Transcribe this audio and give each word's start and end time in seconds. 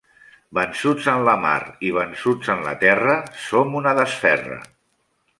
Vençuts 0.57 1.09
en 1.11 1.25
la 1.27 1.35
mar 1.43 1.59
i 1.89 1.91
vençuts 1.97 2.49
en 2.53 2.63
la 2.69 2.73
terra, 2.87 3.17
som 3.43 3.77
una 3.81 3.93
desferra. 4.03 4.57